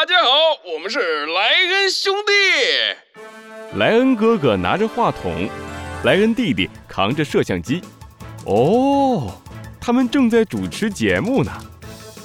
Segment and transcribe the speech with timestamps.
[0.00, 0.30] 大家好，
[0.64, 2.32] 我们是莱恩兄弟。
[3.76, 5.46] 莱恩哥哥拿着话筒，
[6.04, 7.82] 莱恩弟弟扛着摄像机。
[8.46, 9.30] 哦，
[9.78, 11.52] 他们正在主持节目呢。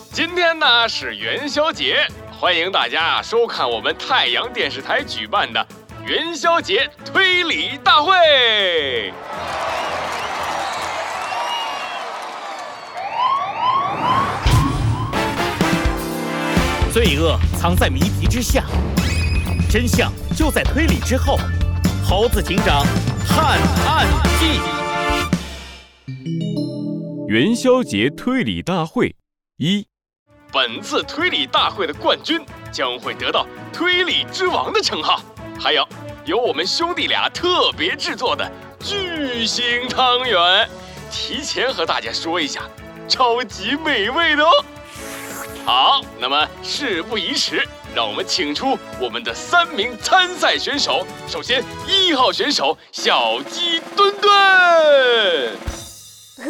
[0.10, 2.08] 今天呢是元宵节，
[2.40, 5.68] 欢迎大家收看我们太阳电视台举办的
[6.08, 9.12] 元宵节推理大会。
[16.96, 18.64] 罪恶藏在谜题之下，
[19.70, 21.38] 真相就在推理之后。
[22.08, 22.86] 猴子警长
[23.28, 24.08] 探案
[24.40, 24.62] 记：
[27.28, 29.14] 元宵节推理大会
[29.58, 29.86] 一。
[30.54, 32.40] 本次推理大会的冠军
[32.72, 35.22] 将会得到“推理之王”的称号，
[35.60, 35.86] 还有
[36.24, 40.70] 由我们兄弟俩特别制作的巨型汤圆，
[41.12, 42.62] 提前和大家说一下，
[43.06, 44.50] 超级美味的哦。
[45.66, 51.04] 好，那么事不宜迟，让我们请出我们的三名参赛选手。
[51.28, 54.32] 首先，一号选手小鸡墩墩。
[56.38, 56.46] 呵，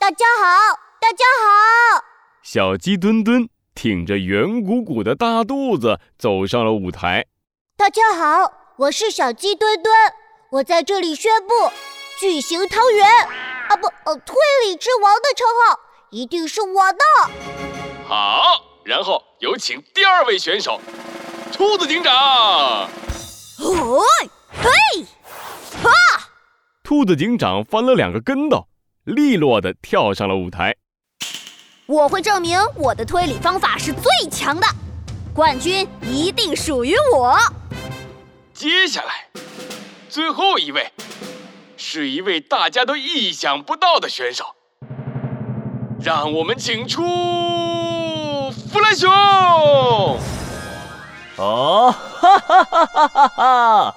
[0.00, 2.04] 大家好，大家好。
[2.42, 7.26] 小鸡墩墩挺着圆鼓鼓的大肚子走上了舞台。
[7.76, 9.94] 大家好，我是小鸡墩墩，
[10.50, 11.70] 我在这里宣布，
[12.18, 13.08] 巨型汤圆
[13.68, 15.78] 啊不，呃，推理之王的称号
[16.10, 17.69] 一定是我的。
[18.10, 18.42] 好，
[18.82, 20.80] 然后有请第二位选手，
[21.52, 22.12] 兔子警长。
[22.12, 24.02] 哦，
[24.48, 25.04] 嘿，
[25.80, 25.90] 哈！
[26.82, 28.66] 兔子警长翻了两个跟斗，
[29.04, 30.74] 利落的跳上了舞台。
[31.86, 34.66] 我会证明我的推理方法是最强的，
[35.32, 37.38] 冠军一定属于我。
[38.52, 39.28] 接下来，
[40.08, 40.92] 最后一位，
[41.76, 44.56] 是一位大家都意想不到的选手，
[46.02, 47.59] 让我们请出。
[48.72, 49.10] 弗兰熊！
[51.38, 53.96] 哦，哈哈哈哈哈哈！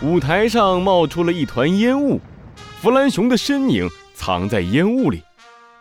[0.00, 2.18] 舞台上冒出了一团烟雾，
[2.80, 5.22] 弗兰熊的身影藏在烟雾里，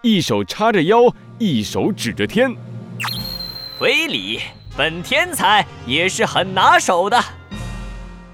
[0.02, 0.98] 一手叉着腰，
[1.40, 2.54] 一手指着天。
[3.80, 4.42] 回礼，
[4.76, 7.24] 本天才也是很拿手的。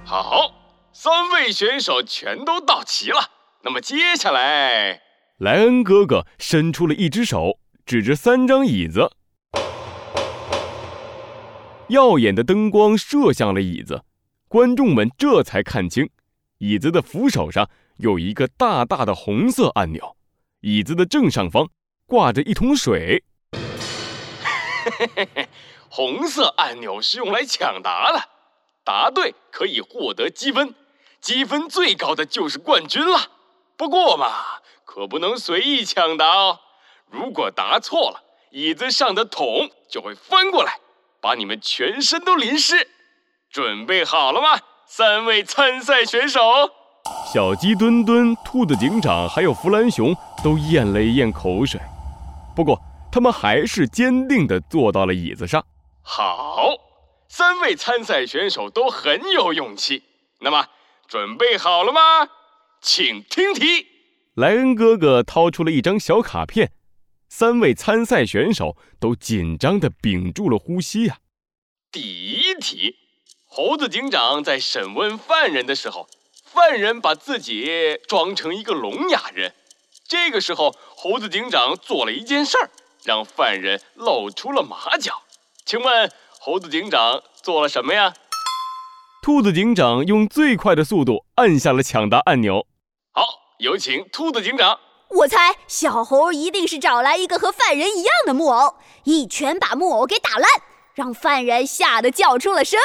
[0.03, 0.51] 好，
[0.91, 3.29] 三位选手全都到齐了。
[3.61, 5.01] 那么接下来，
[5.37, 9.11] 莱恩哥哥伸出了一只手，指着三张椅子。
[11.89, 14.03] 耀眼的灯光射向了椅子，
[14.47, 16.07] 观众们这才看清，
[16.59, 17.67] 椅子的扶手上
[17.97, 20.15] 有一个大大的红色按钮，
[20.61, 21.69] 椅子的正上方
[22.05, 23.23] 挂着一桶水。
[25.89, 28.29] 红色按钮是用来抢答的，
[28.83, 30.75] 答对可以获得积分，
[31.19, 33.31] 积分最高的就是冠军了。
[33.75, 34.31] 不过嘛，
[34.85, 36.59] 可不能随意抢答哦，
[37.09, 38.21] 如果答错了，
[38.51, 40.79] 椅子上的桶就会翻过来。
[41.21, 42.87] 把你们全身都淋湿，
[43.49, 44.59] 准备好了吗？
[44.87, 46.41] 三位参赛选手，
[47.31, 51.79] 小鸡墩墩、兔子警长还有弗兰熊都咽了一咽口水，
[52.55, 52.79] 不过
[53.11, 55.63] 他们还是坚定地坐到了椅子上。
[56.01, 56.71] 好，
[57.27, 60.03] 三位参赛选手都很有勇气。
[60.39, 60.65] 那么，
[61.07, 61.99] 准备好了吗？
[62.81, 63.85] 请听题。
[64.35, 66.71] 莱恩哥哥掏出了一张小卡片。
[67.29, 71.19] 三位参赛选手都紧张地屏住了呼吸呀。
[71.91, 72.95] 第一题，
[73.45, 76.09] 猴子警长在审问犯人的时候，
[76.43, 79.53] 犯人把自己装成一个聋哑人。
[80.07, 82.71] 这个时候，猴子警长做了一件事儿，
[83.03, 85.21] 让犯人露出了马脚。
[85.65, 88.15] 请问，猴子警长做了什么呀？
[89.21, 92.65] 兔子警长用最快的速度按下了抢答按钮。
[93.11, 93.23] 好，
[93.59, 94.79] 有请兔子警长。
[95.09, 98.75] 我猜小猴一定是找来一个和犯人一样的木偶，
[99.05, 100.47] 一拳把木偶给打烂，
[100.93, 102.79] 让犯人吓得叫出了声。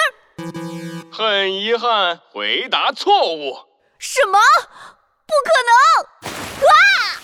[1.12, 3.54] 很遗憾，回答错误。
[3.98, 4.38] 什么？
[5.26, 6.30] 不可能！
[6.62, 7.20] 哇！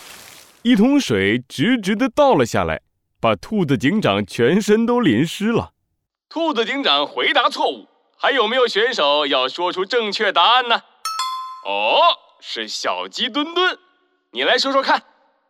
[0.62, 2.82] 一桶水直直的倒了下来，
[3.18, 5.70] 把兔子警长全身都淋湿了。
[6.28, 7.88] 兔子警长回答错误。
[8.18, 10.82] 还有没有选手要说出正确答案呢？
[11.66, 11.98] 哦，
[12.38, 13.78] 是小鸡墩墩。
[14.32, 15.02] 你来说说看。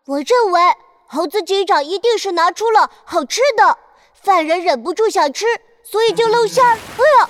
[0.06, 0.60] 我认为
[1.06, 3.78] 猴子警长一定是拿出了好吃的，
[4.14, 5.44] 犯人忍不住想吃，
[5.84, 6.64] 所以就露馅。
[6.64, 6.76] 哎
[7.20, 7.28] 呀！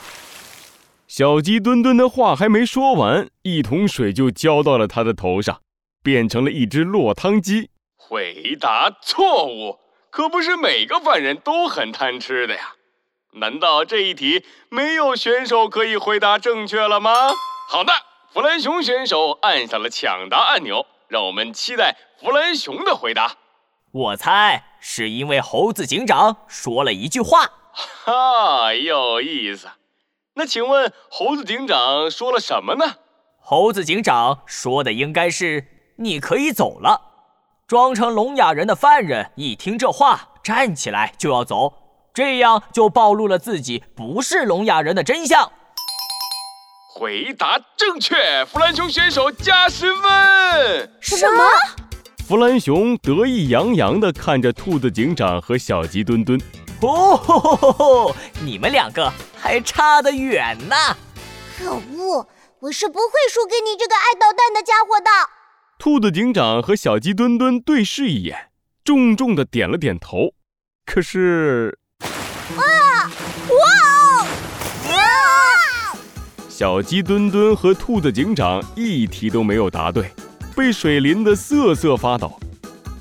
[1.09, 5.61] 小鸡墩墩的话还没说完，一桶水就浇到了他的头上，
[6.05, 7.71] 变成了一只落汤鸡。
[7.97, 9.81] 回答错误，
[10.11, 12.75] 可不是每个犯人都很贪吃的呀。
[13.35, 17.33] 难道这一题没有选手可以回答正确了吗？
[17.69, 17.93] 好的，
[18.33, 20.87] 弗兰熊选手按下了抢答按钮。
[21.11, 23.35] 让我们期待弗兰熊的回答。
[23.91, 27.51] 我猜是因为猴子警长说了一句话：
[28.05, 29.69] “哈，有意思。
[30.35, 32.95] 那请问猴子警长说了什么呢？
[33.41, 35.67] 猴子警长说的应该是
[35.97, 37.09] 你可以走了。
[37.67, 41.75] 装成聋哑人的犯人一听这话，站起来就要走，
[42.15, 45.51] 这样就暴露了自己不是聋哑人的真相。
[46.93, 50.91] 回答正确，弗兰熊选手加十分。
[51.01, 51.45] 什么？
[52.27, 56.41] 弗兰熊得意洋洋地看着兔子警长和小鸡墩墩。
[56.83, 58.17] 哦吼吼吼吼！
[58.43, 60.75] 你们两个还差得远呢。
[61.57, 62.27] 可恶，
[62.59, 65.11] 我是不会输给你这个爱捣蛋的家伙的。
[65.79, 68.51] 兔子警长和小鸡墩墩对视一眼，
[68.83, 70.35] 重重的点了点头。
[70.85, 71.79] 可是，
[72.57, 73.90] 哇哇哇！
[76.61, 80.13] 小鸡墩墩和兔子警长一题都没有答对，
[80.55, 82.39] 被水淋得瑟瑟发抖。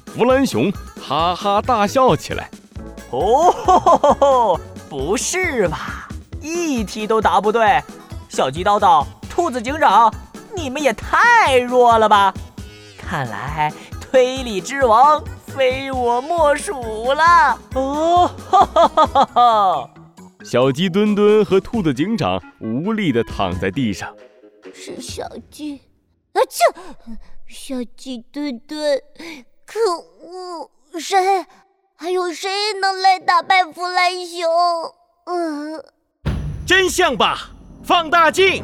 [0.05, 2.49] 弗兰熊哈哈大笑起来。
[3.11, 4.59] 哦吼吼吼吼！
[4.89, 6.07] 不是吧？
[6.39, 7.83] 一题都答不对，
[8.29, 10.09] 小鸡叨叨、兔子警长，
[10.55, 12.33] 你们也太弱了吧！
[12.97, 17.59] 看来推理之王非我莫属了。
[17.75, 19.89] 哦，哈哈哈哈哈！
[20.51, 24.11] 小鸡墩墩和兔子警长无力地躺在地上。
[24.73, 25.75] 是小鸡，
[26.33, 26.65] 啊这！
[27.47, 28.99] 小鸡墩墩，
[29.63, 30.71] 可恶！
[30.99, 31.45] 谁？
[31.95, 32.49] 还有谁
[32.81, 34.49] 能来打败弗兰熊？
[35.27, 35.83] 嗯，
[36.65, 37.51] 真相吧，
[37.83, 38.63] 放大镜。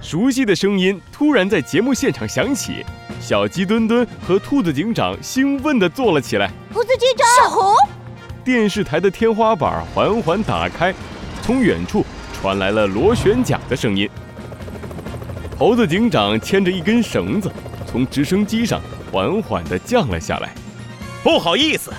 [0.00, 2.82] 熟悉的声音突然在节目现场响起。
[3.20, 6.50] 小鸡墩墩和兔子警长兴奋地坐了起来。
[6.72, 7.74] 兔子警长，小猴。
[8.44, 10.92] 电视台的天花板缓缓打开，
[11.42, 14.08] 从远处传来了螺旋桨的声音。
[15.58, 17.50] 猴子警长牵着一根绳子，
[17.86, 18.80] 从直升机上
[19.10, 20.52] 缓缓地降了下来。
[21.22, 21.92] 不好意思，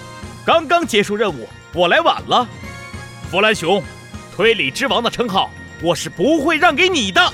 [0.45, 2.46] 刚刚结束任务，我来晚了。
[3.31, 3.81] 弗兰熊，
[4.36, 5.50] 推理之王的称号，
[5.81, 7.34] 我是不会让给你的。